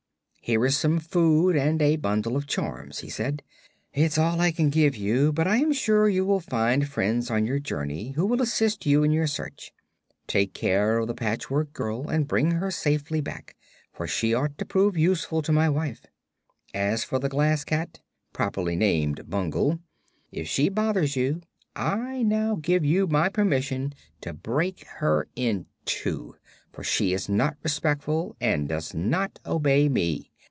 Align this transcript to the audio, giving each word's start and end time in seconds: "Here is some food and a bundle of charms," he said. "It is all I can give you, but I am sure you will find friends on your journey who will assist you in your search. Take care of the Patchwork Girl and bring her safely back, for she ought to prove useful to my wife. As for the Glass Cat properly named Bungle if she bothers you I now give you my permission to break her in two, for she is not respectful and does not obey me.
"Here 0.43 0.65
is 0.65 0.75
some 0.75 0.99
food 0.99 1.55
and 1.55 1.81
a 1.81 1.95
bundle 1.95 2.35
of 2.35 2.45
charms," 2.45 2.99
he 2.99 3.09
said. 3.09 3.41
"It 3.93 4.01
is 4.03 4.17
all 4.17 4.41
I 4.41 4.51
can 4.51 4.69
give 4.69 4.97
you, 4.97 5.31
but 5.31 5.47
I 5.47 5.57
am 5.57 5.71
sure 5.71 6.09
you 6.09 6.25
will 6.25 6.41
find 6.41 6.89
friends 6.89 7.31
on 7.31 7.45
your 7.45 7.59
journey 7.59 8.11
who 8.13 8.25
will 8.25 8.41
assist 8.41 8.85
you 8.85 9.01
in 9.03 9.11
your 9.11 9.27
search. 9.27 9.71
Take 10.27 10.53
care 10.53 10.97
of 10.97 11.07
the 11.07 11.13
Patchwork 11.13 11.71
Girl 11.71 12.09
and 12.09 12.27
bring 12.27 12.51
her 12.51 12.69
safely 12.69 13.21
back, 13.21 13.55
for 13.93 14.07
she 14.07 14.33
ought 14.33 14.57
to 14.57 14.65
prove 14.65 14.97
useful 14.97 15.41
to 15.43 15.53
my 15.53 15.69
wife. 15.69 16.07
As 16.73 17.05
for 17.05 17.17
the 17.17 17.29
Glass 17.29 17.63
Cat 17.63 18.01
properly 18.33 18.75
named 18.75 19.29
Bungle 19.29 19.79
if 20.33 20.49
she 20.49 20.67
bothers 20.67 21.15
you 21.15 21.41
I 21.77 22.23
now 22.23 22.55
give 22.59 22.83
you 22.83 23.07
my 23.07 23.29
permission 23.29 23.93
to 24.19 24.33
break 24.33 24.85
her 24.97 25.29
in 25.33 25.67
two, 25.85 26.35
for 26.73 26.83
she 26.83 27.13
is 27.13 27.29
not 27.29 27.55
respectful 27.63 28.35
and 28.41 28.67
does 28.67 28.93
not 28.93 29.39
obey 29.45 29.87
me. 29.87 30.27